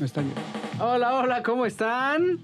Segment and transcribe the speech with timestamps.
[0.00, 0.34] Está bien.
[0.78, 2.40] Hola, hola, ¿cómo están?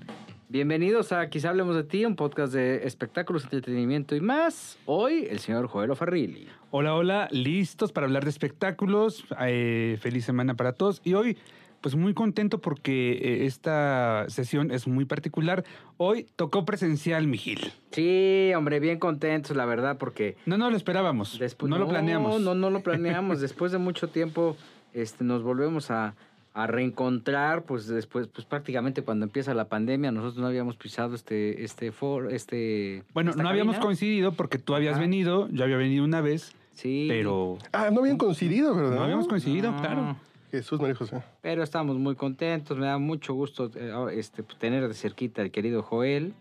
[0.48, 4.78] Bienvenidos a Quizá Hablemos de Ti, un podcast de espectáculos, entretenimiento y más.
[4.86, 6.48] Hoy, el señor Joel Farrilli.
[6.70, 9.24] Hola, hola, listos para hablar de espectáculos.
[9.38, 11.02] Eh, feliz semana para todos.
[11.04, 11.36] Y hoy,
[11.82, 15.62] pues muy contento porque eh, esta sesión es muy particular.
[15.98, 17.70] Hoy tocó presencial, Mijil.
[17.90, 20.38] Sí, hombre, bien contentos, la verdad, porque...
[20.46, 21.38] No, no lo esperábamos.
[21.38, 22.40] Después, no, lo planeamos.
[22.40, 23.42] No, no lo planeamos.
[23.42, 24.56] Después de mucho tiempo,
[24.94, 26.14] este, nos volvemos a,
[26.54, 31.64] a reencontrar, pues después, pues prácticamente cuando empieza la pandemia, nosotros no habíamos pisado este,
[31.64, 33.04] este foro, este.
[33.14, 33.86] Bueno, no habíamos cabina.
[33.86, 37.06] coincidido porque tú habías venido, yo había venido una vez, Sí.
[37.08, 38.96] pero Ah, no habían coincidido, ¿verdad?
[38.96, 40.16] no habíamos coincidido, No, claro.
[40.50, 41.22] Jesús María José.
[41.40, 45.50] Pero estamos muy contentos, me da mucho gusto eh, este, pues, tener de cerquita al
[45.50, 46.34] querido Joel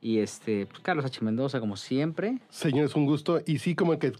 [0.00, 1.22] y este, pues, Carlos H.
[1.22, 2.38] Mendoza, como siempre.
[2.48, 3.40] Señor, es un gusto.
[3.46, 4.12] Y sí, como que,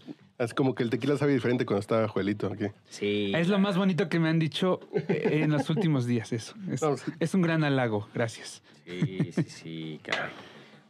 [0.43, 2.65] es como que el tequila sabe diferente cuando está Juelito aquí.
[2.89, 3.31] Sí.
[3.35, 6.55] Es lo más bonito que me han dicho eh, en los últimos días, eso.
[6.71, 7.11] Es, No, sí.
[7.19, 8.61] es un gran halago, gracias.
[8.85, 10.29] Sí, sí, sí, caray.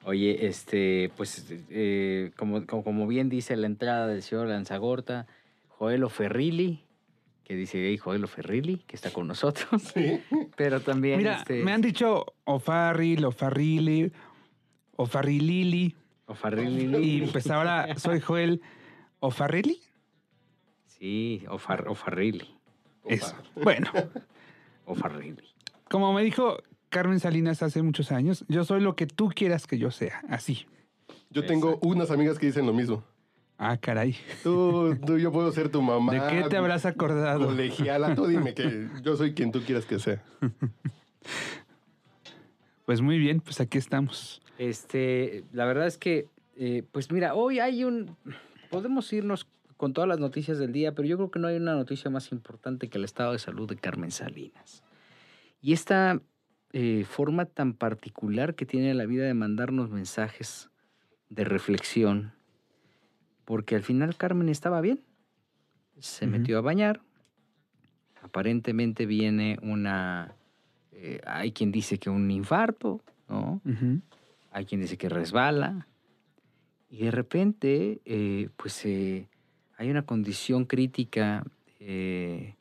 [0.06, 5.28] Oye, este, pues, eh, como, como, como bien dice la entrada del señor Lanzagorta,
[5.70, 6.84] Joelo Ferrilli,
[7.46, 9.94] que dice ahí Joelo Ferrilli, que está con nosotros.
[10.58, 14.12] Pero también, Mira, este, me han dicho Ofarril, Ofarrili,
[14.98, 16.98] Ofarrilili, o Farrilli.
[16.98, 18.62] y pues ahora soy Joel
[19.28, 19.80] Ofarrili.
[20.86, 22.58] Sí, o, Far- o Farrilli.
[23.06, 23.34] Eso.
[23.56, 23.90] Bueno,
[24.86, 25.44] O Farrilli.
[25.90, 26.58] como me dijo
[26.90, 30.66] Carmen Salinas hace muchos años, yo soy lo que tú quieras que yo sea, así.
[31.30, 33.02] Yo tengo unas amigas que dicen lo mismo.
[33.58, 34.18] Ah, caray.
[34.44, 36.12] Tú, tú, yo puedo ser tu mamá.
[36.12, 37.46] ¿De qué te habrás acordado?
[37.46, 40.22] Colegiala, tú dime que yo soy quien tú quieras que sea.
[42.86, 44.42] Pues muy bien, pues aquí estamos.
[44.58, 46.28] Este, la verdad es que,
[46.58, 48.18] eh, pues mira, hoy hay un.
[48.74, 49.46] Podemos irnos
[49.78, 52.32] con todas las noticias del día, pero yo creo que no hay una noticia más
[52.32, 54.82] importante que el estado de salud de Carmen Salinas.
[55.62, 56.20] Y esta
[56.72, 60.72] eh, forma tan particular que tiene la vida de mandarnos mensajes
[61.30, 62.34] de reflexión,
[63.46, 65.02] porque al final Carmen estaba bien,
[66.00, 67.02] se metió a bañar,
[68.24, 70.34] aparentemente viene una.
[70.94, 73.62] eh, hay quien dice que un infarto, ¿no?
[74.50, 75.88] Hay quien dice que resbala,
[76.94, 79.28] y de repente, eh, pues eh,
[79.78, 81.44] hay una condición crítica
[81.80, 82.54] eh,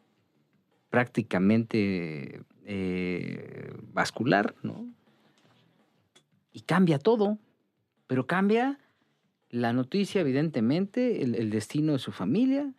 [0.89, 2.41] prácticamente
[3.93, 4.89] vascular, ¿no?
[6.51, 7.37] Y cambia todo,
[8.07, 8.79] pero cambia
[9.51, 12.73] la noticia, evidentemente, el, el destino de su familia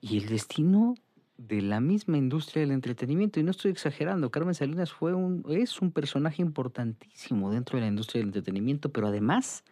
[0.00, 0.94] y el destino
[1.36, 3.40] de la misma industria del entretenimiento.
[3.40, 7.88] Y no estoy exagerando, Carmen Salinas fue un, es un personaje importantísimo dentro de la
[7.88, 9.64] industria del entretenimiento, pero además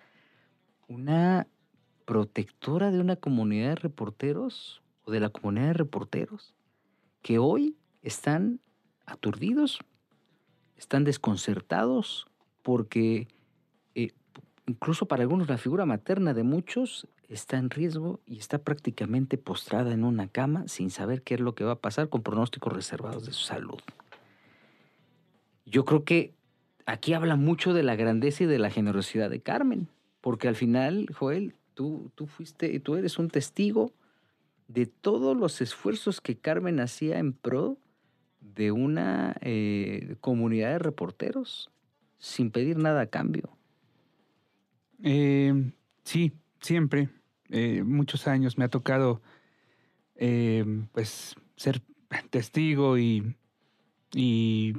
[0.89, 1.47] una
[2.05, 6.55] protectora de una comunidad de reporteros o de la comunidad de reporteros
[7.23, 8.61] que hoy están
[9.05, 9.81] aturdidos,
[10.77, 12.27] están desconcertados
[12.63, 13.29] porque
[13.95, 14.13] eh,
[14.67, 19.93] incluso para algunos la figura materna de muchos está en riesgo y está prácticamente postrada
[19.93, 23.27] en una cama sin saber qué es lo que va a pasar con pronósticos reservados
[23.27, 23.81] de su salud.
[25.65, 26.35] Yo creo que
[26.85, 29.89] aquí habla mucho de la grandeza y de la generosidad de Carmen,
[30.21, 33.93] porque al final, Joel, tú, tú fuiste, tú eres un testigo
[34.69, 37.79] de todos los esfuerzos que Carmen hacía en pro
[38.41, 41.71] de una eh, comunidad de reporteros
[42.19, 43.57] sin pedir nada a cambio.
[45.03, 45.73] Eh,
[46.05, 47.11] sí, siempre.
[47.51, 49.23] Eh, muchos años me ha tocado
[50.93, 51.83] pues ser
[52.31, 53.37] testigo y,
[54.15, 54.75] y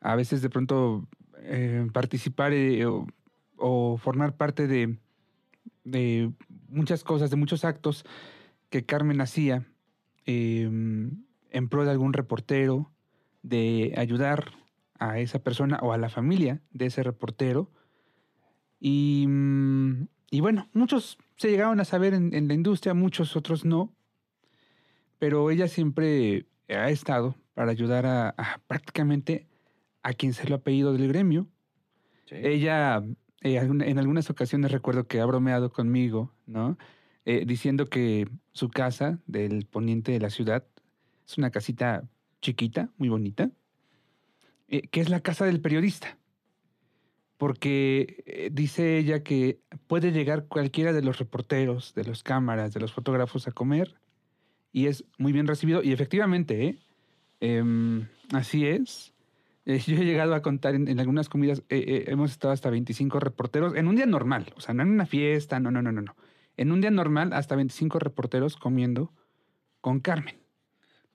[0.00, 1.08] a veces de pronto
[1.94, 2.52] participar
[3.62, 4.98] o formar parte de,
[5.84, 6.32] de
[6.68, 8.04] muchas cosas, de muchos actos
[8.70, 9.64] que Carmen hacía
[10.26, 12.90] eh, en pro de algún reportero,
[13.42, 14.50] de ayudar
[14.98, 17.70] a esa persona o a la familia de ese reportero.
[18.80, 23.64] Y, mm, y bueno, muchos se llegaron a saber en, en la industria, muchos otros
[23.64, 23.94] no.
[25.20, 29.46] Pero ella siempre ha estado para ayudar a, a prácticamente
[30.02, 31.46] a quien se lo ha pedido del gremio.
[32.28, 33.04] Ella
[33.42, 36.76] eh, en algunas ocasiones recuerdo que ha bromeado conmigo, ¿no?
[37.24, 40.64] Eh, diciendo que su casa del poniente de la ciudad
[41.24, 42.08] Es una casita
[42.40, 43.50] chiquita, muy bonita,
[44.66, 46.18] eh, que es la casa del periodista.
[47.36, 52.80] Porque eh, dice ella que puede llegar cualquiera de los reporteros, de los cámaras, de
[52.80, 53.94] los fotógrafos a comer
[54.72, 55.82] y es muy bien recibido.
[55.82, 56.78] Y efectivamente.
[57.40, 59.11] Em, así es.
[59.64, 62.68] Eh, yo he llegado a contar en, en algunas comidas, eh, eh, hemos estado hasta
[62.70, 65.92] 25 reporteros en un día normal, o sea, no en una fiesta, no, no, no,
[65.92, 66.16] no, no.
[66.56, 69.12] En un día normal, hasta 25 reporteros comiendo
[69.80, 70.36] con Carmen.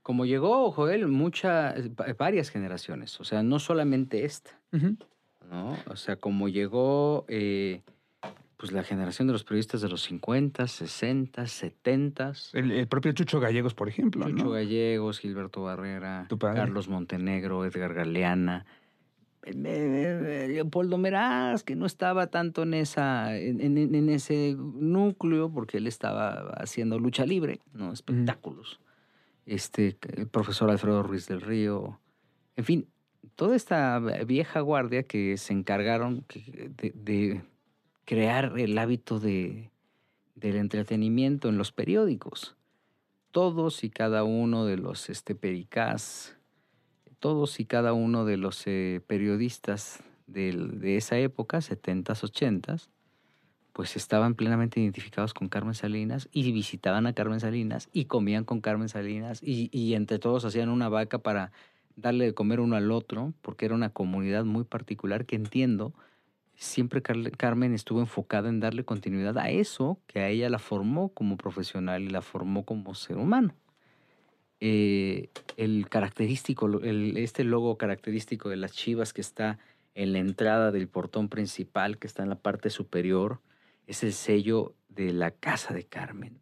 [0.02, 4.52] Como llegó Joel, muchas, va- varias generaciones, o sea, no solamente esta.
[5.50, 5.78] ¿no?
[5.88, 7.82] O sea, como llegó eh,
[8.57, 13.39] pues la generación de los periodistas de los 50, 60, 70, El, el propio Chucho
[13.39, 14.50] Gallegos, por ejemplo, Chucho ¿no?
[14.51, 16.25] Gallegos, Gilberto Barrera.
[16.56, 18.65] Carlos Montenegro, Edgar Galeana,
[19.44, 25.50] eh, eh, Leopoldo Meraz, que no estaba tanto en, esa, en, en- en ese núcleo,
[25.51, 28.80] porque él estaba haciendo lucha libre, no espectáculos.
[29.45, 32.00] Este, el profesor Alfredo Ruiz del Río,
[32.57, 32.88] en fin,
[33.36, 37.42] toda esta vieja guardia que se encargaron de, de
[38.07, 39.69] crear el hábito de,
[40.33, 42.56] del entretenimiento en los periódicos.
[43.31, 45.36] Todos y cada uno de los este,
[47.19, 52.89] todos y cada uno de los eh, periodistas del- de esa época, 70s, 80s,
[53.74, 58.62] pues estaban plenamente identificados con Carmen Salinas y visitaban a Carmen Salinas y comían con
[58.62, 61.51] Carmen Salinas y, y entre todos hacían una vaca para
[61.98, 65.94] darle de comer uno al otro, porque era una comunidad muy particular que entiendo,
[66.57, 71.38] siempre Carmen estuvo enfocada en darle continuidad a eso que a ella la formó como
[71.38, 73.54] profesional y la formó como ser humano.
[74.59, 79.59] Eh, el característico, este logo característico de las chivas que está
[79.94, 83.39] en la entrada del portón principal, que está en la parte superior,
[83.86, 86.39] es el sello de la casa de Carmen.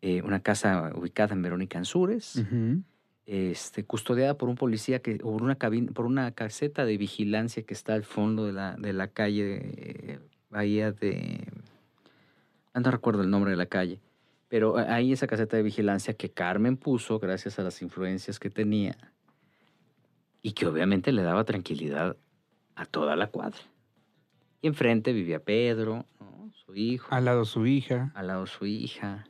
[0.00, 2.82] Eh, una casa ubicada en Verónica Ansúrez, Ujú.
[3.26, 7.62] Este, custodiada por un policía que, o por una cabina, por una caseta de vigilancia
[7.62, 10.18] que está al fondo de la, de la calle eh,
[10.50, 11.46] Bahía de.
[12.74, 14.00] ah, No recuerdo el nombre de la calle.
[14.48, 18.96] Pero ahí esa caseta de vigilancia que Carmen puso gracias a las influencias que tenía
[20.42, 22.16] y que obviamente le daba tranquilidad
[22.76, 23.58] a toda la cuadra.
[24.62, 26.52] Y enfrente vivía Pedro, ¿no?
[26.54, 28.12] su hijo Al lado su hija.
[28.14, 29.26] al lado su hija.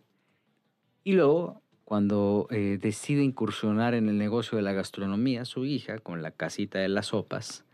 [1.05, 6.22] Y luego, cuando eh, decide incursionar en el negocio de la gastronomía, su hija, con
[6.22, 7.64] la casita de las sopas,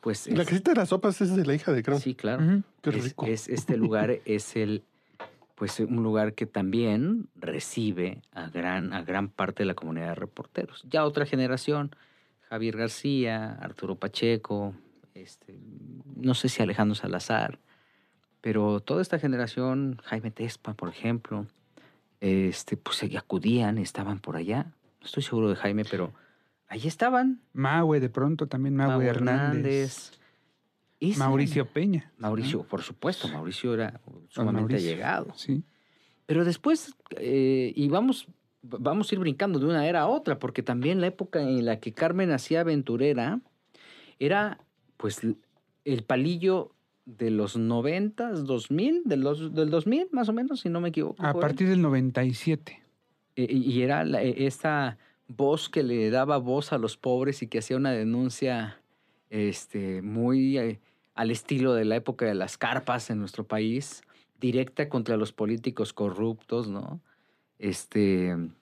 [0.00, 0.28] pues...
[0.28, 2.00] La es- casita de las sopas es de la hija de Carmen.
[2.02, 2.62] Sí, claro.
[2.82, 3.26] Qué Es- rico.
[3.26, 4.84] es- este lugar es el...
[5.56, 10.14] Pues un lugar que también recibe a gran, a gran parte de la comunidad de
[10.14, 10.84] reporteros.
[10.88, 11.90] Ya otra generación,
[12.48, 14.72] Javier García, Arturo Pacheco,
[15.14, 15.58] este,
[16.14, 17.58] no sé si Alejandro Salazar,
[18.40, 21.48] pero toda esta generación, Jaime Tespa, por ejemplo,
[22.20, 24.72] este, pues acudían, estaban por allá.
[25.00, 26.12] No estoy seguro de Jaime, pero
[26.68, 27.40] ahí estaban.
[27.52, 30.12] Mahue, de pronto también Mahue, Hernández.
[31.00, 32.12] Esa- Mauricio Peña.
[32.18, 34.90] Mauricio, por supuesto, Mauricio era sumamente Mauricio.
[34.92, 35.32] allegado.
[35.36, 35.62] Sí.
[36.26, 38.26] Pero después, eh, y vamos,
[38.62, 41.78] vamos a ir brincando de una era a otra, porque también la época en la
[41.78, 43.40] que Carmen hacía aventurera
[44.18, 44.58] era,
[44.96, 45.20] pues,
[45.84, 46.74] el palillo
[47.08, 51.22] de los 90, 2000, de los, del 2000 más o menos, si no me equivoco.
[51.22, 51.40] A ahí.
[51.40, 52.82] partir del 97.
[53.36, 57.46] Eh, y era la- eh, esta voz que le daba voz a los pobres y
[57.46, 58.78] que hacía una denuncia
[59.30, 60.80] este, muy eh,
[61.14, 64.02] al estilo de la época de las carpas en nuestro país,
[64.38, 67.00] directa contra los políticos corruptos, ¿no?
[67.58, 68.54] Este, en,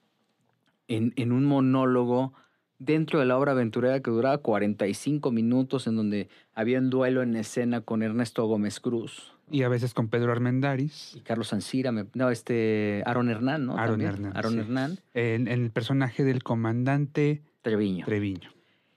[0.87, 2.33] en un monólogo
[2.79, 7.35] dentro de la obra aventurera que duraba 45 minutos, en donde había un duelo en
[7.35, 9.33] escena con Ernesto Gómez Cruz.
[9.49, 11.15] Y a veces con Pedro Armendáriz.
[11.15, 13.77] Y Carlos Ancira, no, este, Aaron Hernán, ¿no?
[13.77, 14.11] Aaron También.
[14.11, 14.59] Hernán, Aaron sí.
[14.59, 18.05] Hernán, En, en el personaje del comandante Treviño.
[18.05, 18.49] Treviño.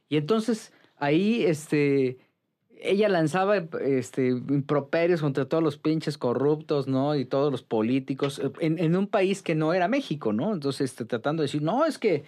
[0.09, 2.19] Y entonces ahí este,
[2.83, 7.15] ella lanzaba este, improperios contra todos los pinches corruptos, ¿no?
[7.15, 10.53] Y todos los políticos, eh, en, en un país que no era México, ¿no?
[10.53, 12.25] Entonces este, tratando de decir, no, es que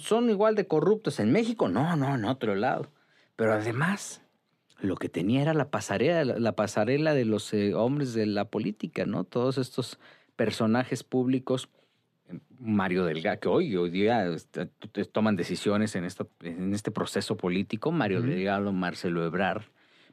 [0.00, 1.68] son igual de corruptos en México.
[1.68, 2.88] No, no, en otro lado.
[3.36, 4.22] Pero además,
[4.80, 8.44] lo que tenía era la pasarela, la, la pasarela de los eh, hombres de la
[8.46, 9.24] política, ¿no?
[9.24, 9.98] Todos estos
[10.36, 11.68] personajes públicos.
[12.28, 14.66] eh, Mario Delgado, que hoy, hoy día este,
[15.12, 18.22] toman decisiones en, esta, en este proceso político, Mario.
[18.22, 19.62] Delgado, Marcelo Ebrard,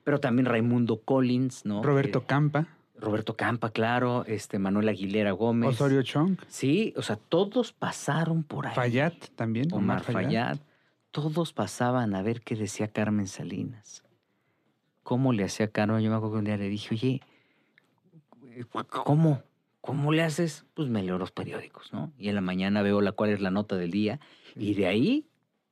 [0.03, 1.83] pero también Raimundo Collins, ¿no?
[1.83, 2.67] Roberto Que- Campa.
[2.99, 5.69] Roberto Campa, claro, este Manuel Aguilera Gómez.
[5.69, 6.37] Osorio Chong.
[6.47, 8.75] Sí, o sea, todos pasaron por ahí.
[8.75, 9.73] Fayad también.
[9.73, 10.57] Omar Fayad.
[11.11, 14.03] Todos pasaban a ver qué decía Carmen Salinas.
[15.03, 16.01] ¿Cómo le hacía Carmen?
[16.01, 17.21] Yo me acuerdo que un día le dije, oye,
[19.05, 19.41] ¿cómo?
[19.81, 20.65] ¿Cómo le haces?
[20.73, 22.11] Pues me leo los periódicos, ¿no?
[22.17, 24.19] Y en la mañana veo la cuál es la nota del día
[24.55, 25.25] y de ahí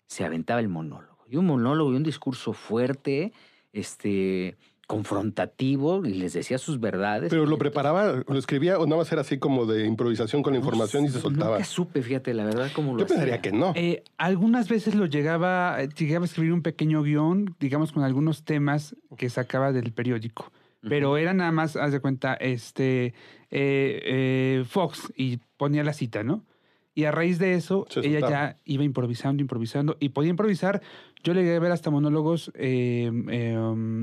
[0.08, 1.26] se aventaba el monólogo.
[1.28, 3.34] Y un monólogo y un discurso fuerte,
[3.74, 4.58] este,
[4.88, 7.30] confrontativo y les decía sus verdades.
[7.30, 10.60] Pero lo preparaba, lo escribía o nada más era así como de improvisación con la
[10.60, 11.58] información y se soltaba.
[11.58, 13.42] Nunca supe, fíjate, la verdad, cómo lo Yo pensaría hacía.
[13.42, 13.74] que no.
[13.76, 18.46] Eh, algunas veces lo llegaba, eh, llegaba a escribir un pequeño guion, digamos, con algunos
[18.46, 20.52] temas que sacaba del periódico.
[20.90, 23.08] Pero era nada más, haz de cuenta, este
[23.52, 26.46] eh, eh, Fox y ponía la cita, ¿no?
[26.94, 30.82] Y a raíz de eso, ella ya iba improvisando, improvisando, y podía improvisar.
[31.24, 33.58] Yo le llegué a ver hasta monólogos eh, eh,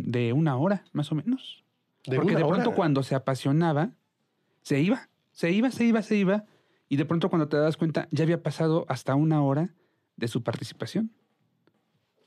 [0.05, 1.65] de una hora, más o menos.
[2.07, 2.77] De Porque una de pronto hora.
[2.77, 3.93] cuando se apasionaba,
[4.63, 6.45] se iba, se iba, se iba, se iba.
[6.89, 9.75] Y de pronto cuando te das cuenta, ya había pasado hasta una hora
[10.17, 11.11] de su participación.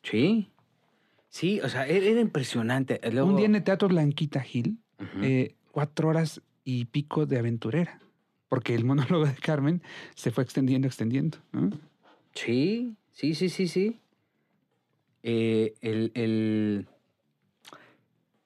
[0.03, 0.51] Sí.
[1.29, 2.99] Sí, o sea, era, era impresionante.
[3.11, 5.23] Luego- Un día en el Teatro Blanquita Gil, Ujú.
[5.23, 7.99] eh, cuatro horas y pico de aventurera.
[8.49, 9.81] Porque el monólogo de Carmen
[10.15, 11.37] se fue extendiendo, extendiendo.
[11.51, 11.69] ¿no?
[12.33, 13.99] Sí, sí, sí, sí, sí.
[15.23, 16.87] Eh, el, el-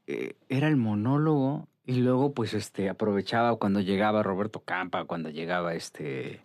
[0.07, 5.73] eh, era el monólogo y luego pues este aprovechaba cuando llegaba Roberto Campa, cuando llegaba
[5.73, 6.41] este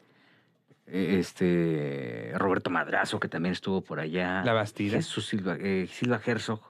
[0.86, 4.42] eh, este Roberto Madrazo que también estuvo por allá.
[4.44, 4.96] La Bastida.
[4.96, 6.60] Jesús Silva, eh, Silva Herzog.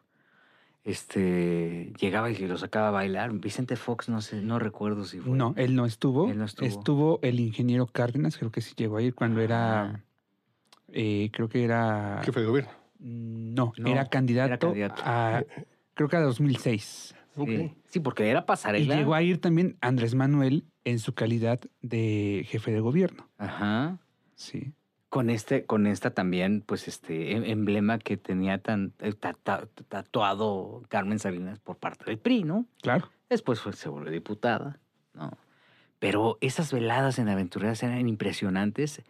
[0.84, 3.32] Este llegaba y lo sacaba a bailar.
[3.32, 5.36] Vicente Fox, no sé, no recuerdo si fue.
[5.36, 6.30] No, él no estuvo.
[6.30, 7.18] Él no estuvo.
[7.22, 9.44] el ingeniero Cárdenas, creo que sí llegó a ir cuando Ah.
[9.44, 10.04] era,
[10.92, 12.20] eh, creo que era...
[12.24, 12.70] Jefe de gobierno.
[13.10, 15.02] No, No, era candidato, era candidato.
[15.04, 15.44] a,
[15.94, 17.14] creo que a 2006.
[17.36, 17.48] Ok.
[17.48, 18.96] Sí, sí, porque era Y pasarela.
[18.96, 23.28] llegó a ir también Andrés Manuel en su calidad de jefe de gobierno.
[23.38, 23.98] Ajá.
[24.34, 24.72] Sí.
[25.08, 29.68] Con este, con esta también, pues este em- emblema que tenía tan eh, ta- ta-
[29.88, 32.66] tatuado Carmen Salinas por parte del PRI, ¿no?
[32.82, 33.08] Claro.
[33.30, 34.80] Después fue, se volvió diputada,
[35.14, 35.30] ¿no?
[35.98, 39.02] Pero esas veladas en aventureras eran impresionantes.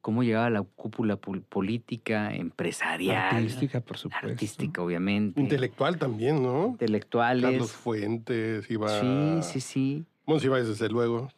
[0.00, 4.28] Cómo llegaba la cúpula pol- política, empresarial, Artística, por supuesto.
[4.28, 5.40] artística, obviamente.
[5.40, 6.68] Intelectual también, ¿no?
[6.68, 7.42] intelectuales.
[7.50, 8.88] Carlos Fuentes iba.
[9.00, 10.04] Sí, sí, sí.
[10.24, 11.30] Monsiváis, desde luego.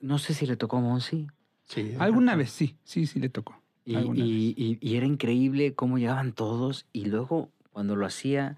[0.00, 1.26] No sé si le tocó a Monsi.
[1.66, 1.94] Sí.
[1.98, 3.60] Alguna vez sí, sí, sí le tocó.
[3.84, 6.86] Y, Alguna y- y- y era increíble cómo llegaban todos.
[6.92, 8.56] Y luego, cuando lo hacía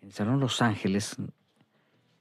[0.00, 1.16] en el Salón Los Ángeles,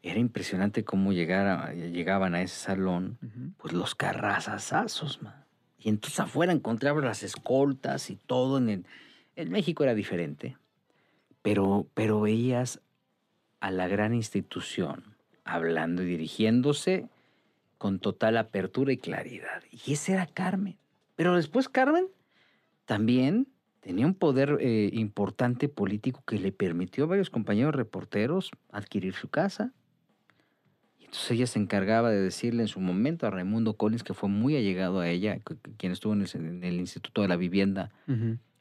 [0.03, 3.17] era impresionante cómo llegara- llegaban a ese salón,
[3.57, 5.44] pues los carrazazazos, man.
[5.85, 8.57] Y entonces afuera encontraba las escoltas y todo.
[8.57, 8.85] En,
[9.35, 10.57] el- México era diferente.
[11.43, 12.81] Pero, pero veías
[13.59, 17.07] a la gran institución hablando y dirigiéndose
[17.77, 19.61] con total apertura y claridad.
[19.69, 20.75] Y ese era Carmen.
[21.15, 22.07] Pero después Carmen
[22.85, 23.47] también
[23.79, 29.29] tenía un poder eh, importante político que le permitió a varios compañeros reporteros adquirir su
[29.29, 29.71] casa.
[31.15, 34.57] Entonces ella se encargaba de decirle en su momento a Raimundo Collins, que fue muy
[34.57, 37.89] allegado a ella, que- que- quien estuvo en el, en el Instituto de la Vivienda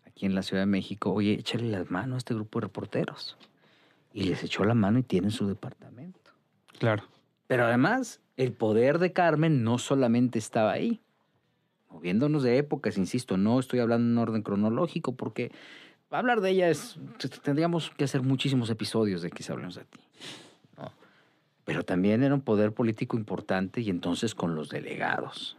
[0.06, 3.36] aquí en la Ciudad de México, oye, échale las manos a este grupo de reporteros.
[4.12, 6.30] Y les echó la mano y tienen su departamento.
[6.78, 7.02] Claro.
[7.48, 11.00] Pero además, el poder de Carmen no solamente estaba ahí.
[11.90, 15.50] Moviéndonos de épocas, insisto, no estoy hablando en orden cronológico porque
[16.10, 16.96] hablar de ella es.
[17.42, 19.98] Tendríamos que hacer muchísimos episodios de Quizá hablemos de ti.
[21.64, 25.56] Pero también era un poder político importante y entonces con los delegados.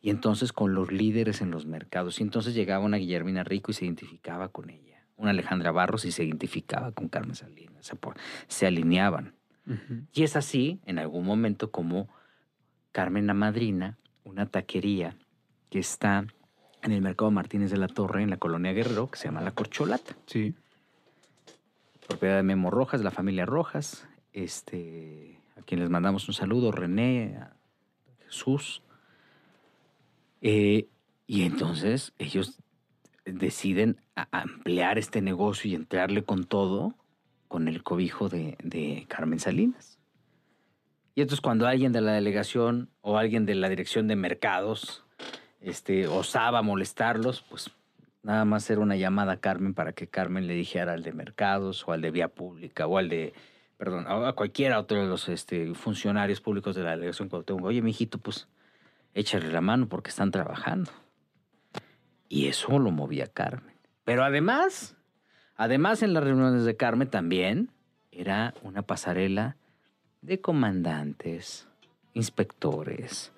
[0.00, 2.20] Y entonces con los líderes en los mercados.
[2.20, 5.06] Y entonces llegaba una Guillermina Rico y se identificaba con ella.
[5.16, 7.90] Una Alejandra Barros y se identificaba con Carmen Salinas.
[8.48, 9.34] Se, alineaban.
[10.12, 12.08] Y es así, en algún momento, como
[12.92, 15.16] Carmen la Madrina, una taquería
[15.70, 16.26] que está
[16.82, 19.52] en el Mercado Martínez de la Torre, en la colonia Guerrero, que se llama La
[19.52, 20.54] Corcholata, Sí.
[22.06, 26.72] propiedad de Memo Rojas, de la familia Rojas, este, a quien les mandamos un saludo,
[26.72, 27.56] René, a
[28.26, 28.82] Jesús.
[30.42, 30.88] Eh,
[31.26, 32.60] y entonces ellos
[33.24, 33.96] deciden
[34.30, 36.94] ampliar este negocio y entrarle con todo
[37.48, 39.98] con el cobijo de, de Carmen Salinas.
[41.14, 45.04] Y entonces cuando alguien de la delegación o alguien de la dirección de mercados
[45.60, 47.70] este, osaba molestarlos, pues
[48.24, 51.86] nada más era una llamada a Carmen para que Carmen le dijera al de mercados
[51.86, 53.32] o al de vía pública o al de,
[53.76, 58.18] perdón, a cualquiera otro de los este, funcionarios públicos de la delegación Cuauhtémoc, oye, mijito,
[58.18, 58.48] pues
[59.14, 60.90] échale la mano porque están trabajando.
[62.28, 63.76] Y eso lo movía Carmen.
[64.04, 64.96] Pero además,
[65.56, 67.70] además en las reuniones de Carmen también
[68.10, 69.56] era una pasarela
[70.22, 71.68] de comandantes,
[72.14, 73.32] inspectores,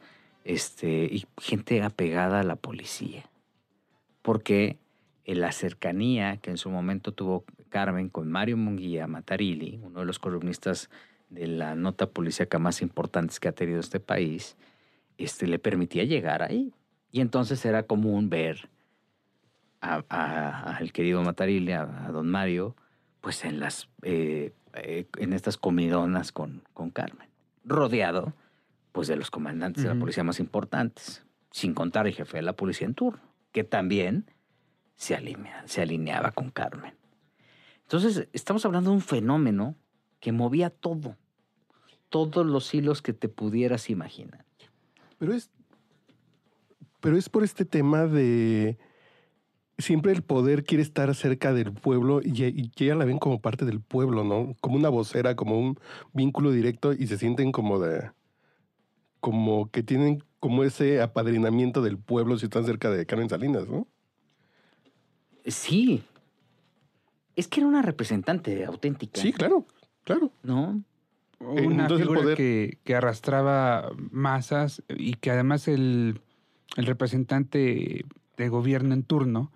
[0.45, 3.29] este, y gente apegada a la policía.
[4.23, 4.79] Porque
[5.25, 7.45] en la cercanía que en su momento tuvo
[7.77, 10.89] Carmen con Mario Munguía Matarili, uno de los columnistas
[11.29, 14.57] de la nota policíaca más importantes que ha tenido este país,
[15.19, 16.73] este, le permitía llegar ahí.
[17.13, 18.71] Y entonces era común ver
[19.81, 22.77] al querido Matarile, a, don Mario,
[23.21, 27.29] pues en las eh, eh, en estas comidonas con, con Carmen,
[27.63, 28.33] rodeado
[28.93, 32.55] pues de los comandantes de la policía más importantes, sin contar el jefe de la
[32.55, 33.21] policía en turno,
[33.53, 34.31] que también
[34.95, 36.95] se, alinea, se alineaba con Carmen.
[37.87, 39.77] Entonces, estamos hablando de un fenómeno
[40.19, 41.17] que movía todo,
[42.09, 44.45] todos los hilos que te pudieras imaginar.
[45.19, 45.51] Pero es,
[47.01, 48.77] pero es por este tema de
[49.79, 53.65] siempre el poder quiere estar cerca del pueblo y, y, ella la ven como parte
[53.65, 54.57] del pueblo, ¿no?
[54.61, 55.79] Como una vocera, como un
[56.13, 58.11] vínculo directo y se sienten como de,
[59.21, 63.87] como que tienen como ese apadrinamiento del pueblo si están cerca de Carmen Salinas, ¿no?
[65.45, 66.03] Sí.
[67.37, 69.21] Es que era una representante auténtica.
[69.21, 69.67] Sí, claro,
[70.05, 70.33] claro.
[70.43, 70.83] ¿No?
[71.39, 76.23] Una figura que, que, arrastraba masas y que además el,
[76.77, 79.53] el representante de gobierno en turno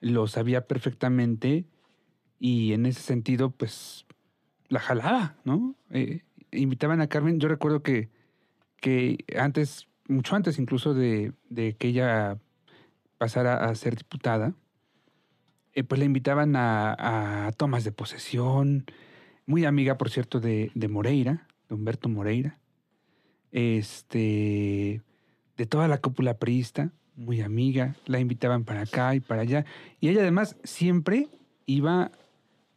[0.00, 1.66] lo sabía perfectamente
[2.38, 4.06] y en ese sentido, pues,
[4.68, 5.74] la jalaba, ¿no?
[5.90, 8.10] Eh, invitaban a Carmen, yo recuerdo que,
[8.80, 11.32] que antes, mucho antes incluso de,
[11.78, 12.38] que ella
[13.18, 14.54] pasara a ser diputada,
[15.76, 18.86] eh, pues le invitaban a, tomas de posesión,
[19.44, 22.58] muy amiga, por cierto, de, de Moreira, de Humberto Moreira,
[23.52, 25.02] este,
[25.58, 29.66] de toda la cúpula priista, muy amiga, la invitaban para acá y para allá.
[30.00, 31.28] Y ella además siempre
[31.66, 32.10] iba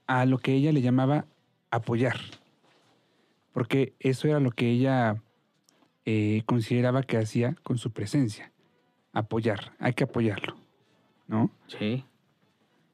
[0.06, 1.25] a lo que ella le llamaba
[1.72, 2.20] apoyar,
[3.53, 5.24] porque eso era lo que ella
[6.03, 8.51] eh, consideraba que hacía con su presencia,
[9.13, 10.58] apoyar, hay que apoyarlo,
[11.27, 11.50] ¿no?
[11.68, 12.03] Sí.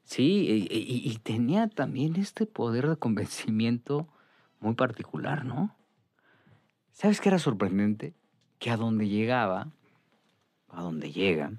[0.06, 4.08] Sí, y, y tenía también este poder de convencimiento
[4.60, 5.76] muy particular, ¿no?
[6.92, 8.14] ¿Sabes qué era sorprendente?
[8.58, 9.68] Que a donde llegaba,
[10.68, 11.52] a donde llega.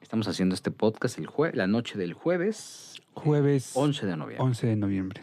[0.00, 3.02] Estamos haciendo este podcast el jue la noche del jueves.
[3.12, 4.44] Jueves 11 de noviembre.
[4.44, 5.22] 11 de noviembre.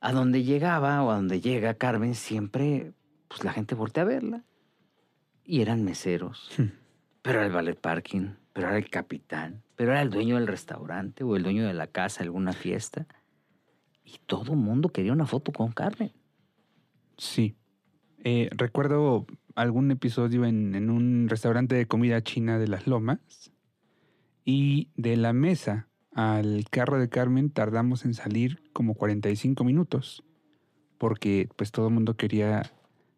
[0.00, 2.92] A donde llegaba o a donde llega Carmen, siempre
[3.28, 4.44] pues la gente voltea a verla.
[5.44, 6.50] Y eran meseros.
[6.56, 6.72] Hmm.
[7.20, 11.24] Pero era el ballet parking, pero era el capitán, pero era el dueño del restaurante
[11.24, 13.06] o el dueño de la casa, alguna fiesta.
[14.04, 16.12] Y todo el mundo quería una foto con Carmen.
[17.16, 17.56] Sí.
[18.24, 23.52] Eh, recuerdo algún episodio en, un restaurante de comida china de las Lomas
[24.44, 30.24] y de la mesa al carro de Carmen tardamos en salir como 45 minutos
[30.98, 32.72] porque pues todo el mundo quería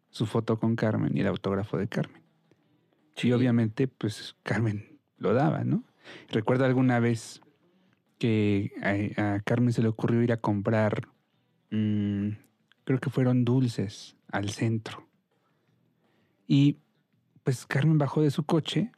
[0.09, 2.23] su foto con Carmen y el autógrafo de Carmen.
[3.21, 4.94] Y obviamente pues Carmen
[5.25, 5.83] lo daba, ¿no?
[6.29, 7.41] Recuerdo alguna vez
[8.19, 8.71] que
[9.17, 11.07] a, Carmen se le ocurrió ir a comprar,
[11.71, 12.29] mm,
[12.83, 15.05] creo que fueron dulces al centro
[16.47, 16.77] y
[17.43, 18.91] pues Carmen bajó de su coche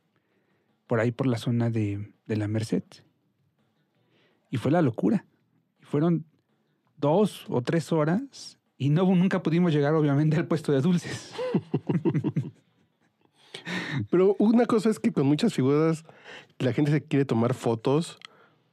[0.86, 2.84] por ahí por la zona de, la Merced.
[4.50, 5.26] Y fue la locura.
[5.82, 6.26] Y fueron
[6.98, 11.34] dos o tres horas y no nunca pudimos llegar obviamente al puesto de dulces.
[14.10, 16.04] Pero una cosa es que con muchas figuras
[16.60, 18.20] la gente se quiere tomar fotos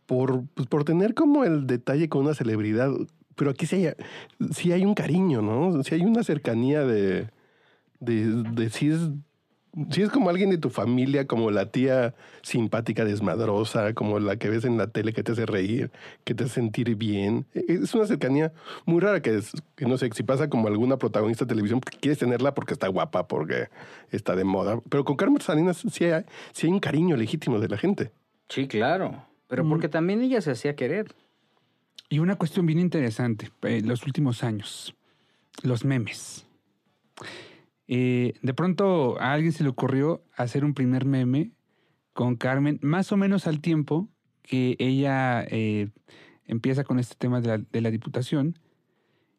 [0.07, 2.91] por, pues, por tener como el detalle con una celebridad.
[3.35, 3.95] Pero aquí sí hay,
[4.53, 5.83] sí hay un cariño, ¿no?
[5.83, 7.29] Sí hay una cercanía de,
[8.01, 9.01] de, si es
[9.91, 14.49] si es como alguien de tu familia, como la tía simpática, desmadrosa, como la que
[14.49, 15.91] ves en la tele que te hace reír,
[16.25, 17.47] que te hace sentir bien.
[17.55, 18.53] E, es una cercanía
[18.87, 22.19] muy rara que, es, que no sé, si pasa como alguna protagonista de televisión, quieres
[22.19, 23.69] tenerla porque está guapa, porque
[24.11, 24.81] está de moda.
[24.89, 28.13] Pero con Carmen Salinas sí hay, sí hay un cariño legítimo de la gente.
[28.49, 29.25] Sí, claro.
[29.49, 29.69] Pero mm.
[29.69, 31.15] porque también ella se hacía querer.
[32.09, 34.95] Y una cuestión bien interesante, en los últimos años,
[35.63, 36.47] los memes.
[37.87, 41.53] Eh, de pronto a alguien se le ocurrió hacer un primer meme
[42.13, 44.09] con Carmen, más o menos al tiempo
[44.43, 45.91] que ella eh,
[46.47, 48.59] empieza con este tema de la, diputación.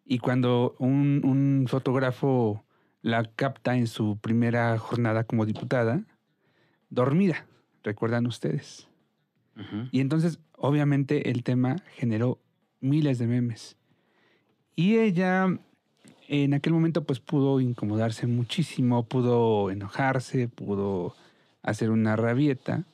[0.06, 2.64] Y cuando un, fotógrafo
[3.02, 6.04] la capta en su primera jornada como diputada,
[6.90, 7.48] dormida,
[7.84, 8.88] recuerdan ustedes.
[9.92, 12.42] Y entonces, obviamente, el tema generó
[12.82, 13.78] miles de memes.
[14.76, 15.60] Y ella
[16.28, 21.16] en aquel momento pues pudo incomodarse muchísimo, pudo enojarse, pudo
[21.62, 22.86] hacer una rabieta,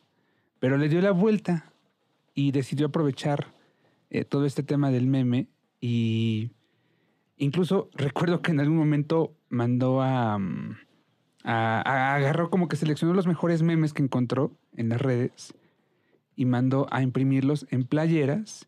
[0.59, 1.71] pero le dio la vuelta
[2.33, 3.47] y decidió aprovechar
[4.09, 5.47] eh, todo este tema del meme
[5.79, 6.51] y
[7.37, 10.77] incluso recuerdo que en algún momento mandó a, mm,
[11.43, 15.53] a, agarró como que seleccionó los mejores memes que encontró en las redes
[16.35, 18.67] y mandó a imprimirlos en playeras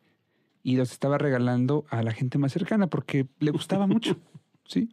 [0.64, 4.18] y los estaba regalando a la gente más cercana porque le gustaba mucho.
[4.66, 4.90] Sí.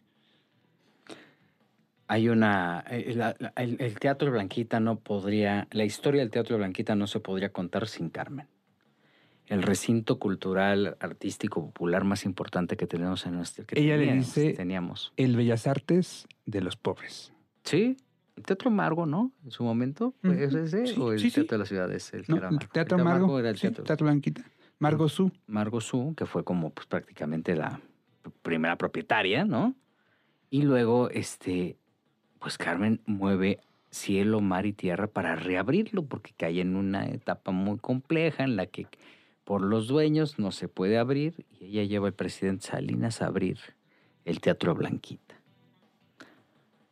[2.08, 2.84] Hay una.
[2.90, 5.68] eh, la- la- el, el Teatro Blanquita no podría.
[5.70, 8.48] La historia del Teatro Blanquita no se podría contar sin Carmen.
[9.46, 13.64] El recinto cultural, artístico, popular más importante que tenemos en nuestro.
[13.66, 15.12] que Ella le teníamos- dice- Teníamos.
[15.16, 17.32] El Bellas Artes de los pobres.
[17.64, 17.96] Sí,
[18.36, 19.32] el Teatro Amargo, ¿no?
[19.44, 20.14] En su momento.
[20.22, 20.56] ¿fue Ujú.
[20.58, 20.86] ese?
[20.86, 21.34] Sí, ¿O el sí, sí.
[21.36, 22.38] Teatro de la Ciudad es el que ¿No?
[22.38, 22.58] era El?
[22.68, 23.38] Teatro Amargo.
[23.38, 24.44] era el Teatro Teatro Blanquita.
[24.80, 25.30] Margo Su.
[25.46, 27.80] Margo Su, que fue como pues, prácticamente la
[28.42, 29.74] primera propietaria, ¿no?
[30.50, 31.76] Y luego, este,
[32.38, 37.78] pues Carmen mueve cielo, mar y tierra para reabrirlo, porque cae en una etapa muy
[37.78, 38.86] compleja en la que
[39.44, 43.58] por los dueños no se puede abrir, y ella lleva al presidente Salinas a abrir
[44.24, 45.36] el Teatro Blanquita.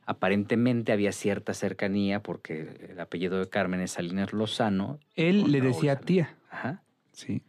[0.06, 4.98] Aparentemente había cierta cercanía porque el apellido de Carmen es Salinas Lozano.
[5.14, 6.06] Él le decía Salinas.
[6.06, 6.36] tía.
[6.50, 6.82] Ajá.
[7.12, 7.42] Sí.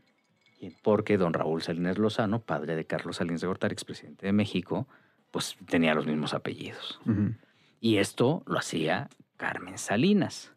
[0.59, 4.87] Y Porque don Raúl Salinas Lozano, padre de Carlos Salinas de Gortari, expresidente de México,
[5.31, 6.99] pues tenía los mismos apellidos.
[7.79, 10.53] Y esto lo hacía Carmen Salinas.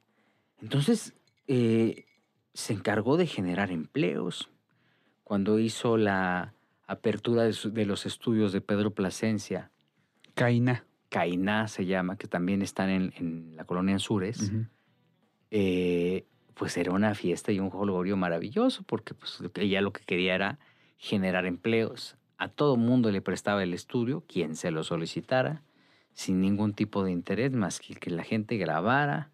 [0.60, 1.14] Entonces,
[1.46, 2.04] eh,
[2.52, 4.50] se encargó de generar empleos.
[5.22, 6.54] Cuando hizo la
[6.86, 9.70] apertura de, su- de los estudios de Pedro Plasencia,
[10.34, 10.84] Caína.
[11.10, 14.50] Cainá se llama, que también están en, en la colonia Anzures,
[15.50, 20.34] eh, pues era una fiesta y un jolgorio maravilloso, porque pues, ella lo que quería
[20.34, 20.58] era
[20.98, 22.16] generar empleos.
[22.38, 25.62] A todo mundo le prestaba el estudio, quien se lo solicitara,
[26.14, 29.30] sin ningún tipo de interés, más que que la gente grabara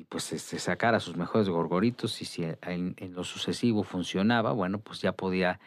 [0.00, 5.02] y pues este, sacara sus mejores gorgoritos y si en, lo sucesivo funcionaba, bueno, pues
[5.02, 5.60] ya podía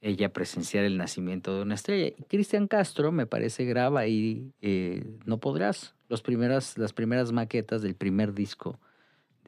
[0.00, 2.14] ella presenciar el nacimiento de una estrella.
[2.16, 7.94] Y Cristian Castro, me parece, graba ahí eh, No Podrás, primeras, las primeras maquetas del
[7.96, 8.78] primer disco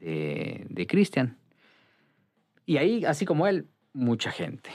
[0.03, 1.37] de, Cristian.
[2.65, 4.69] Y ahí, así como él, mucha gente.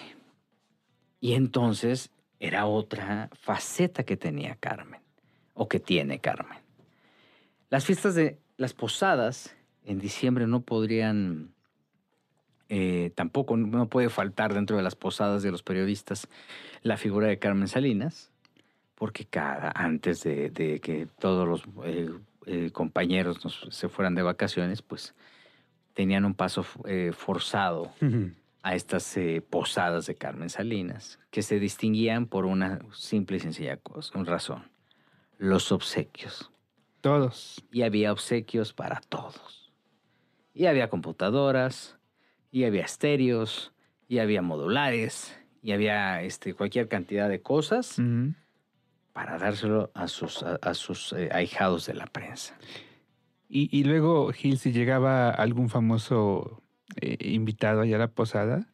[1.21, 2.11] Y entonces
[2.41, 5.01] era otra faceta que tenía Carmen,
[5.55, 6.59] o que tiene Carmen.
[7.71, 11.55] Las fiestas de las posadas en diciembre no podrían,
[12.69, 16.29] eh, tampoco no puede faltar dentro de las posadas de los periodistas
[16.83, 18.31] la figura de Carmen Salinas,
[18.95, 22.11] porque cada, antes de, de que todos los eh,
[22.48, 25.14] eh, compañeros nos- se fueran de vacaciones, pues
[25.94, 27.92] tenían un paso eh, forzado
[28.62, 33.76] a estas eh, posadas de Carmen Salinas, que se distinguían por una simple y sencilla
[33.76, 34.70] cosa, una razón,
[35.38, 36.50] los obsequios.
[37.00, 37.64] Todos.
[37.70, 39.72] Y había obsequios para todos.
[40.54, 41.96] Y había computadoras,
[42.50, 43.72] y había estéreos,
[44.08, 47.98] y había modulares, y había este, cualquier cantidad de cosas.
[49.18, 52.57] Para dárselo a sus, a, a sus eh, ahijados de la prensa.
[53.48, 56.62] Y, y luego, Gil, si llegaba algún famoso
[57.00, 58.68] eh, invitado allá a la posada,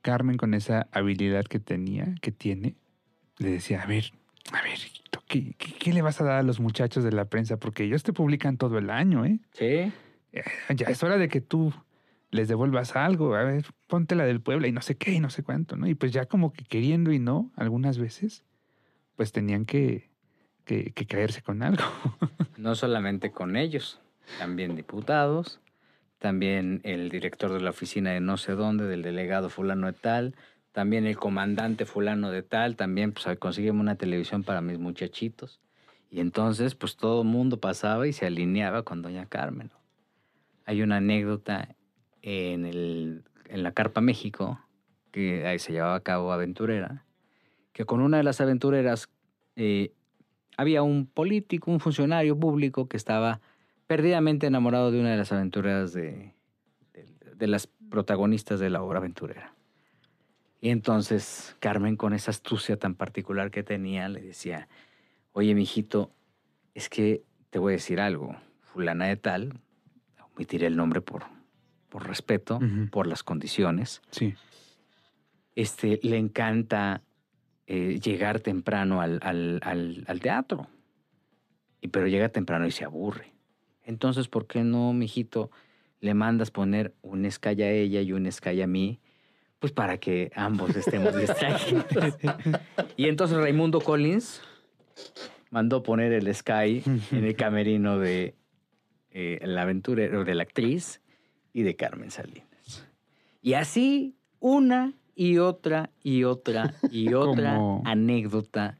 [0.00, 2.76] Carmen, con esa habilidad que tenía, que tiene,
[3.38, 4.12] le decía, a ver,
[4.52, 4.78] a ver,
[5.26, 7.56] ¿qué, qué, qué le vas a dar a los muchachos de la prensa?
[7.56, 9.40] Porque ellos te publican todo el año, ¿eh?
[9.54, 9.64] ¿Sí?
[9.64, 9.92] Eh,
[10.76, 11.74] Ya es hora de que tú
[12.30, 13.34] les devuelvas algo.
[13.34, 15.88] A ver, ponte la del Puebla y no sé qué y no sé cuánto, ¿no?
[15.88, 18.44] Y pues ya como que queriendo y no, algunas veces,
[19.16, 20.10] pues tenían que,
[20.64, 21.84] que, caerse con algo.
[22.56, 24.00] No solamente con ellos,
[24.38, 25.60] también diputados,
[26.18, 30.34] también el director de la oficina de no sé dónde, del delegado fulano de tal,
[30.72, 33.26] también el comandante fulano de tal, también pues
[33.70, 35.60] una televisión para mis muchachitos.
[36.10, 39.70] Y entonces pues todo el mundo pasaba y se alineaba con doña Carmen.
[40.64, 41.76] Hay una anécdota
[42.22, 44.60] en, el, en la Carpa México,
[45.10, 47.04] que ahí se llevaba a cabo aventurera,
[47.74, 49.10] que con una de las aventureras
[49.56, 49.92] eh,
[50.56, 53.40] había un político, un funcionario público que estaba
[53.86, 56.32] perdidamente enamorado de una de las aventureras de,
[56.94, 59.52] de, de las protagonistas de la obra aventurera.
[60.60, 64.68] Y entonces Carmen, con esa astucia tan particular que tenía, le decía,
[65.32, 66.10] oye, mijito,
[66.74, 69.60] es que te voy a decir algo, fulana de tal,
[70.34, 71.24] omitiré el nombre por,
[71.88, 72.60] por respeto,
[72.90, 74.34] por las condiciones, Sí.
[75.54, 77.02] este, le encanta
[77.66, 80.68] eh, llegar temprano al, al- al- al teatro.
[81.80, 83.32] Y, pero llega temprano y se aburre.
[83.82, 85.50] Entonces, ¿por qué no, mijito,
[86.00, 89.00] le mandas poner un Sky a ella y un Sky a mí?
[89.58, 91.84] Pues para que ambos estemos distraídos.
[92.96, 94.42] y entonces Raimundo Collins
[95.50, 98.34] mandó poner el Sky en el camerino de
[99.10, 99.38] eh,
[100.24, 101.00] de la actriz
[101.52, 102.86] y de Carmen Salinas.
[103.42, 108.78] Y así una y otra y otra y otra Como- anécdota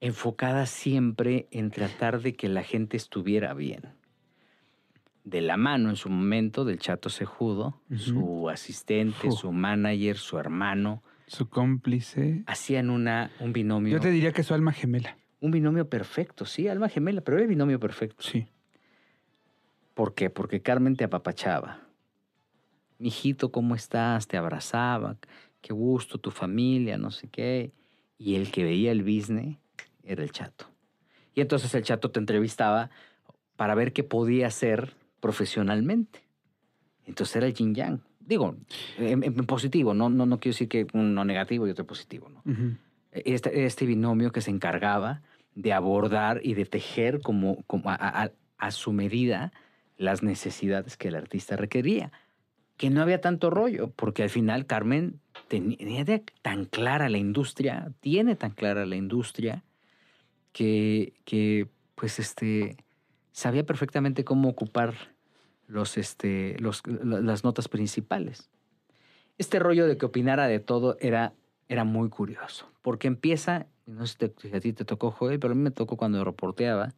[0.00, 3.82] enfocada siempre en tratar de que la gente estuviera bien.
[5.24, 7.98] De la mano en su momento del Chato Cejudo, Ujú.
[7.98, 12.42] su asistente, su manager, su hermano, Su cómplice.
[12.46, 15.16] hacían una, un binomio Yo te diría que su alma gemela.
[15.40, 18.22] Un binomio perfecto, sí, alma gemela, pero era el binomio perfecto.
[18.24, 18.48] Sí.
[19.94, 20.30] ¿Por qué?
[20.30, 21.80] Porque Carmen te apapachaba.
[22.98, 24.26] Mijito, ¿cómo estás?
[24.26, 25.16] Te abrazaba.
[25.62, 27.72] Qué gusto, tu familia, no sé qué.
[28.18, 29.56] Y el que veía el business
[30.04, 30.66] era el chato.
[31.34, 32.90] Y entonces el chato te entrevistaba
[33.56, 36.20] para ver qué podía hacer profesionalmente.
[37.06, 38.00] Entonces era el yin yang.
[38.20, 38.56] Digo,
[38.98, 42.42] en, en positivo, no, no, no quiero decir que uno negativo y otro positivo, ¿no?
[43.12, 45.22] Este, este binomio que se encargaba
[45.54, 49.52] de abordar y de tejer como, como a, a- a su medida
[49.96, 52.12] las necesidades que el artista requería.
[52.82, 56.04] Que no había tanto rollo, porque al final Carmen tenía
[56.42, 59.62] tan clara la industria, tiene tan clara la industria,
[60.52, 62.76] que, que pues este,
[63.30, 64.94] sabía perfectamente cómo ocupar
[65.68, 68.50] los, este, los, la- las notas principales.
[69.38, 71.34] Este rollo de que opinara de todo era,
[71.68, 75.54] era muy curioso, porque empieza, no sé si a ti te tocó, Joel, pero a
[75.54, 76.94] mí me tocó cuando reporteaba,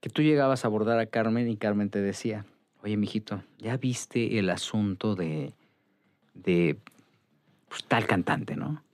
[0.00, 2.46] que tú llegabas a abordar a Carmen y Carmen te decía,
[2.86, 5.54] oye, mijito, ¿ya viste el asunto de,
[6.34, 6.78] de
[7.68, 8.84] pues, tal cantante, no?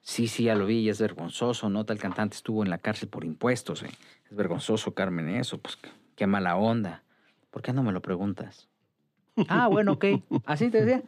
[0.00, 1.84] Sí, sí, ya lo vi y es vergonzoso, ¿no?
[1.84, 3.90] Tal cantante estuvo en la cárcel por impuestos, ¿eh?
[4.30, 5.76] Es vergonzoso, Carmen, eso, pues
[6.14, 7.02] qué, mala onda.
[7.50, 8.68] ¿Por qué no me lo preguntas?
[9.48, 10.04] ah, bueno, ok.
[10.46, 11.02] Así te decía.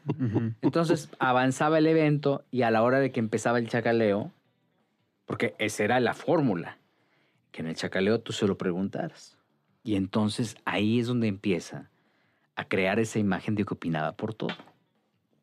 [0.62, 4.32] Entonces avanzaba el evento y a la hora de que empezaba el chacaleo,
[5.24, 6.78] porque esa era la fórmula,
[7.52, 9.35] que en el chacaleo tú se lo preguntaras.
[9.86, 11.90] Y entonces ahí es donde empieza
[12.56, 14.50] a crear esa imagen de que opinaba por todo.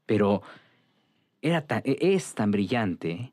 [0.05, 0.41] Pero
[1.41, 3.31] era tan- e- es tan brillante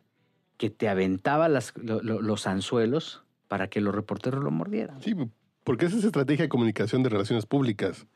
[0.56, 5.02] que te aventaba las- lo- lo- los anzuelos para que los reporteros lo mordieran.
[5.02, 5.16] Sí,
[5.64, 8.06] porque esa es estrategia de comunicación de relaciones públicas.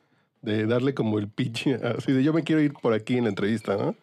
[0.41, 1.67] De darle como el pitch,
[2.07, 3.97] así de yo me quiero ir por aquí en la entrevista, ¿no?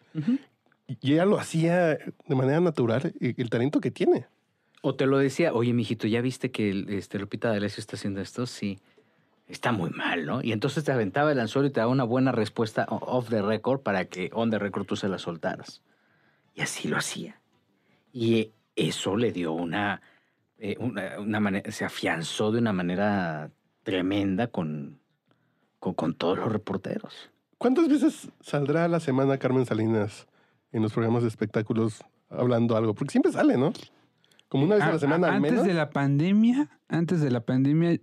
[1.00, 4.26] Y ella lo hacía de manera natural, y el talento que tiene.
[4.82, 8.20] O te lo decía, oye, mijito, ¿ya viste que el, este, Lupita D'Alessio está haciendo
[8.20, 8.46] esto?
[8.46, 8.80] Sí.
[9.46, 10.42] Está muy mal, ¿no?
[10.42, 13.80] Y entonces te aventaba el anzuelo y te daba una buena respuesta off the record
[13.80, 15.82] para que on the record tú se la soltaras.
[16.54, 17.40] Y así lo hacía.
[18.12, 20.02] Y eso le dio una,
[20.58, 23.50] eh, una, una manera, se afianzó de una manera
[23.84, 24.98] tremenda con,
[25.78, 27.30] con, con todos los reporteros.
[27.58, 30.26] ¿Cuántas veces saldrá a la semana Carmen Salinas
[30.72, 32.94] en los programas de espectáculos hablando algo?
[32.94, 33.72] Porque siempre sale, ¿no?
[34.52, 35.66] Como una vez a A- la semana a- al antes menos.
[35.66, 37.98] de la pandemia, antes de la pandemia,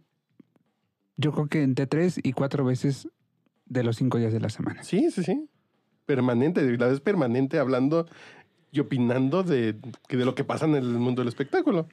[1.15, 3.07] yo creo que entre tres y cuatro veces
[3.67, 4.81] de los cinco días de la semana.
[4.83, 5.47] Sí, sí, sí.
[6.07, 8.07] Permanente, la vez permanente hablando
[8.71, 9.75] y opinando de,
[10.07, 11.87] que de lo que pasa en el mundo del espectáculo.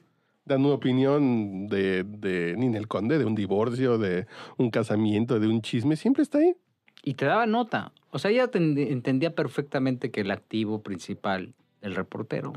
[0.45, 4.25] Dando una opinión de, de Ninel Conde, de un divorcio, de
[4.57, 6.55] un casamiento, de un chisme, siempre está ahí.
[7.03, 7.91] Y te daba nota.
[8.09, 12.53] O sea, ella ten- entendía perfectamente que el activo principal del reportero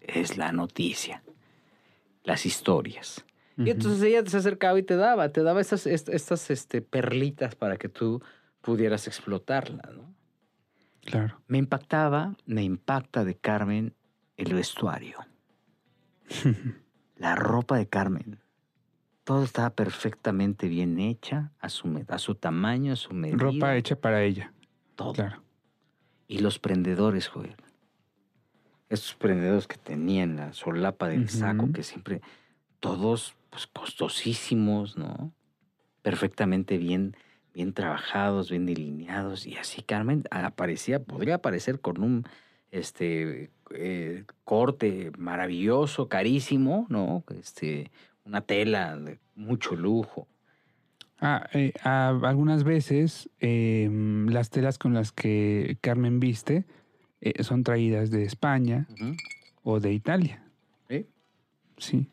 [0.00, 1.22] es la noticia,
[2.24, 3.24] las historias.
[3.56, 7.54] Y entonces ella se acercaba y te daba, te daba estas, est- estas este, perlitas
[7.54, 8.20] para que tú
[8.60, 10.12] pudieras explotarlas, ¿no?
[11.04, 11.40] Claro.
[11.46, 13.94] Me impactaba, me impacta de Carmen
[14.36, 15.18] el vestuario,
[17.16, 18.40] la ropa de Carmen.
[19.22, 23.38] Todo estaba perfectamente bien hecha, a su, a su tamaño, a su medida.
[23.38, 24.52] Ropa hecha para ella.
[24.96, 25.12] todo.
[25.12, 25.42] Claro.
[26.26, 27.54] Y los prendedores, Joel.
[28.88, 32.20] Estos prendedores que tenían la solapa del saco, que siempre,
[32.80, 35.32] todos pues, costosísimos, ¿no?
[36.02, 37.16] Perfectamente bien,
[37.54, 39.46] bien trabajados, bien delineados.
[39.46, 42.24] Y así Carmen aparecía, podría aparecer con un
[42.70, 47.24] este, eh, corte maravilloso, carísimo, ¿no?
[47.38, 47.90] Este,
[48.24, 50.28] una tela de mucho lujo.
[51.20, 53.88] Ah, eh, a- algunas veces eh,
[54.28, 56.64] las telas con las que Carmen viste
[57.24, 58.86] eh, son traídas de España
[59.62, 60.42] o de Italia.
[60.88, 61.06] ¿Sí?
[61.78, 62.06] Sí.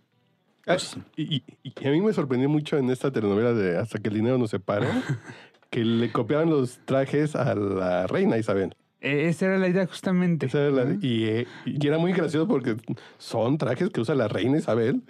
[0.65, 3.99] Ah, Pues- y, y- y a mí me sorprendió mucho en esta telenovela de Hasta
[3.99, 4.87] que el dinero nos separe,
[5.69, 8.75] que le copiaban los trajes a la reina Isabel.
[9.01, 10.45] Eh, esa era la idea justamente.
[10.45, 10.99] Esa era la- ¿no?
[11.01, 12.77] y, eh, y era muy gracioso porque
[13.17, 15.01] son trajes que usa la reina Isabel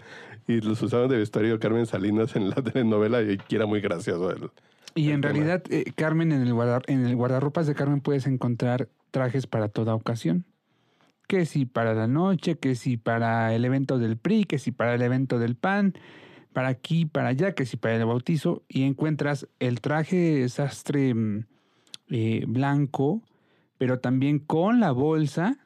[0.48, 4.32] y los usaban de vestuario Carmen Salinas en la telenovela y era muy gracioso.
[4.32, 4.50] el-
[4.96, 5.34] Y el en tema.
[5.34, 9.70] realidad, eh, Carmen, en el, guarda- en el guardarropas de Carmen puedes encontrar trajes para
[9.70, 10.46] toda ocasión.
[11.28, 14.96] Que si para la noche, que si para el evento del PRI, que si para
[14.96, 15.94] el evento del PAN,
[16.52, 18.64] para aquí, para allá, que si para el bautizo.
[18.68, 21.46] Y encuentras el traje sastre mm,
[22.10, 23.22] eh, blanco,
[23.78, 25.58] pero también con la bolsa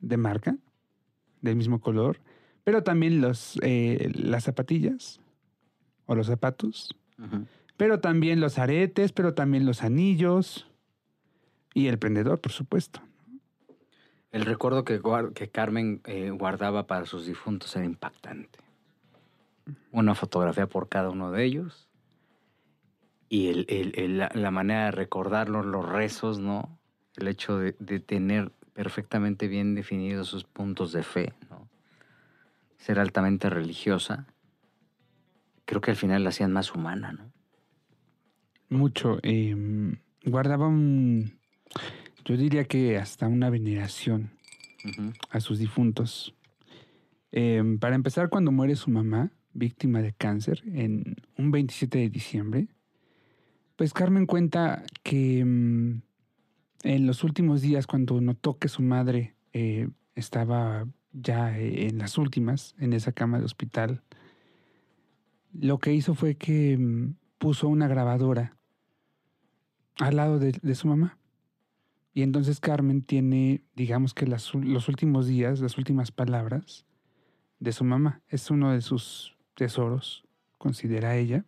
[0.00, 0.58] de marca,
[1.40, 2.18] del mismo color,
[2.64, 5.20] pero también los, eh, las zapatillas
[6.04, 6.94] o los zapatos
[7.76, 10.66] pero también los aretes, pero también los anillos
[11.74, 13.00] y el prendedor, por supuesto.
[14.32, 15.00] El recuerdo que,
[15.34, 18.58] que Carmen eh, guardaba para sus difuntos era impactante.
[19.92, 21.88] Una fotografía por cada uno de ellos.
[23.28, 26.78] Y el- el- el- la, la manera de recordarlos, los rezos, ¿no?
[27.16, 31.68] El hecho de, de tener perfectamente bien definidos sus puntos de fe, ¿no?
[32.76, 34.26] Ser altamente religiosa.
[35.64, 37.32] Creo que al final la hacían más humana, ¿no?
[38.68, 39.18] Mucho.
[39.22, 39.56] eh,
[40.24, 41.38] guardaba un,
[42.24, 44.30] yo diría que hasta una veneración
[45.30, 46.34] a sus difuntos.
[47.32, 52.68] Eh, para empezar, cuando muere su mamá, víctima de cáncer, en un 27 de diciembre,
[53.76, 56.02] pues Carmen cuenta que mm,
[56.84, 62.74] en los últimos días, cuando notó que su madre eh, estaba ya en las últimas,
[62.78, 64.02] en esa cama de hospital,
[65.52, 68.56] lo que hizo fue que mm, puso una grabadora
[69.98, 71.18] al lado de, de su mamá.
[72.14, 74.54] Y entonces Carmen tiene, digamos que los
[74.88, 76.86] últimos días, las últimas palabras
[77.58, 78.22] de su mamá.
[78.28, 80.24] Es uno de sus tesoros,
[80.58, 81.44] considera ella.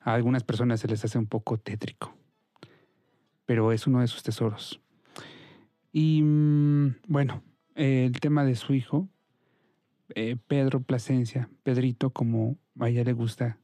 [0.00, 2.14] A algunas personas se les hace un poco tétrico,
[3.46, 4.80] pero es uno de sus tesoros.
[5.92, 7.42] Y mm, bueno,
[7.74, 9.08] el tema de su hijo,
[10.14, 13.58] eh, Pedro Plasencia, Pedrito, como a ella le gusta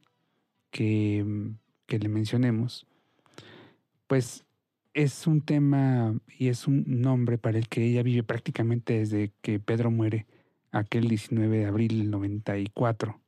[0.71, 2.87] que, mm, que le mencionemos,
[4.07, 4.46] pues
[4.97, 9.59] es un tema y es un nombre para el que ella vive prácticamente desde que
[9.59, 10.25] Pedro muere,
[10.71, 13.21] aquel 19 de abril del 94.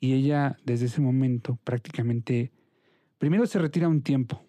[0.00, 2.52] Y ella desde ese momento prácticamente,
[3.16, 4.44] primero se retira un tiempo,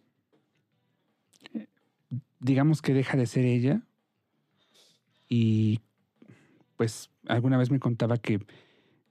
[1.54, 1.68] Eh,
[2.42, 3.82] digamos que deja de ser ella
[5.30, 5.80] y
[6.76, 8.46] pues alguna vez me contaba que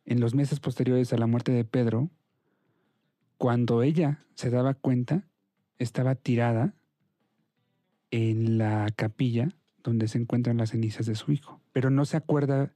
[0.04, 2.10] en los meses posteriores a la muerte de Pedro,
[3.38, 5.26] cuando ella se daba cuenta,
[5.78, 6.74] estaba tirada
[8.10, 9.48] en la capilla
[9.82, 12.72] donde se encuentran las cenizas de su hijo, pero no se acuerda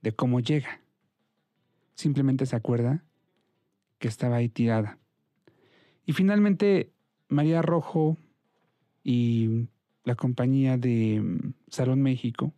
[0.00, 0.80] de cómo llega.
[1.94, 3.04] Simplemente se acuerda
[3.98, 4.98] que estaba ahí tirada.
[6.04, 6.92] Y finalmente
[7.28, 8.16] María Rojo
[9.04, 9.68] y
[10.04, 12.52] la compañía de mm, Salón México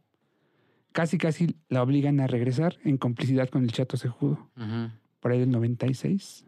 [0.92, 4.48] casi casi la obligan a regresar en complicidad con el Chato Sejudo
[5.20, 6.46] por ahí del 96.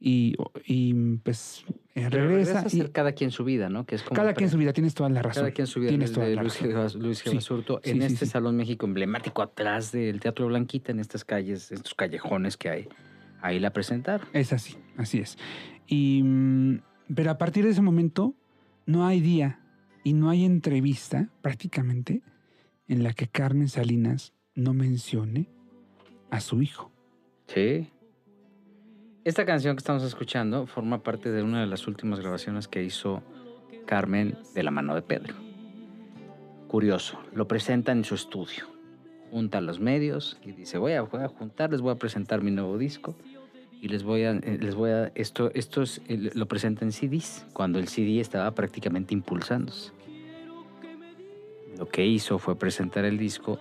[0.00, 1.64] Y, y pues
[1.96, 2.60] eh, Pero regresa.
[2.60, 3.84] a y ser cada quien su vida, ¿no?
[3.84, 5.42] Que es como cada quien su vida, tienes toda la razón.
[5.42, 5.88] Cada quien su vida.
[5.88, 7.02] Tienes toda de la Luis, razón.
[7.02, 8.26] Luis Sí, en sí, este.
[8.26, 12.88] Salón México emblemático atrás del Teatro Blanquita, en estas calles, estos callejones que hay.
[13.40, 14.28] Ahí la presentaron.
[14.32, 15.36] Es así, así es.
[15.88, 16.80] Y, mm,
[17.14, 18.34] pero a partir de ese momento
[18.86, 19.60] no hay día
[20.04, 22.22] y no hay entrevista prácticamente
[22.86, 25.48] en la que Carmen Salinas no mencione
[26.30, 26.92] a su hijo.
[27.48, 27.90] Sí.
[29.28, 33.22] Esta canción que estamos escuchando forma parte de una de las últimas grabaciones que hizo
[33.84, 35.34] Carmen de la mano de Pedro.
[36.66, 38.64] Curioso, lo presenta en su estudio.
[39.30, 42.40] Junta a los medios y dice, voy a, voy a juntar, les voy a presentar
[42.40, 43.18] mi nuevo disco
[43.82, 47.44] y les voy a, eh, les voy a, esto, esto es, lo presenta en CDs,
[47.52, 49.92] cuando el CD estaba prácticamente impulsándose.
[51.76, 53.60] Lo que hizo fue presentar el disco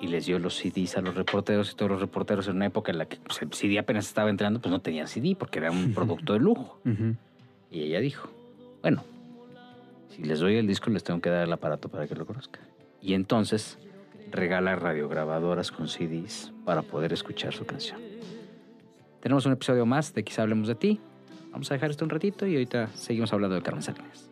[0.00, 2.92] y les dio los CDs a los reporteros y todos los reporteros en una época
[2.92, 5.70] en la que pues, el CD apenas estaba entrando, pues no tenía CD porque era
[5.70, 6.80] un producto de lujo.
[7.70, 8.30] Y ella dijo,
[8.82, 9.04] bueno,
[10.08, 12.62] si les doy el disco les tengo que dar el aparato para que lo conozcan.
[13.02, 13.78] Y entonces
[14.30, 18.00] regala radiograbadoras con CDs para poder escuchar su canción.
[19.20, 21.00] Tenemos un episodio más de Quizá Hablemos de Ti.
[21.50, 24.30] Vamos a dejar esto un ratito y ahorita seguimos hablando de Carmen Salinas.